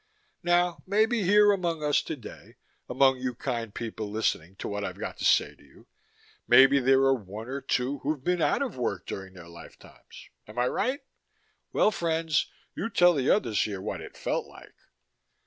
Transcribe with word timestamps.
Now, 0.41 0.81
maybe 0.87 1.21
here 1.21 1.51
among 1.51 1.83
us 1.83 2.01
today, 2.01 2.55
among 2.89 3.19
you 3.19 3.35
kind 3.35 3.71
people 3.71 4.09
listening 4.09 4.55
to 4.55 4.67
what 4.67 4.83
I've 4.83 4.97
got 4.97 5.17
to 5.19 5.25
say 5.25 5.53
to 5.53 5.63
you, 5.63 5.85
maybe 6.47 6.79
there 6.79 7.01
are 7.01 7.13
one 7.13 7.47
or 7.47 7.61
two 7.61 7.99
who've 7.99 8.23
been 8.23 8.41
out 8.41 8.63
of 8.63 8.77
work 8.77 9.05
during 9.05 9.33
their 9.35 9.47
lifetimes. 9.47 10.31
Am 10.47 10.57
I 10.57 10.67
right? 10.69 11.01
Well, 11.71 11.91
friends, 11.91 12.47
you 12.73 12.89
tell 12.89 13.13
the 13.13 13.29
others 13.29 13.61
here 13.61 13.79
what 13.79 14.01
it 14.01 14.17
felt 14.17 14.47
like. 14.47 14.73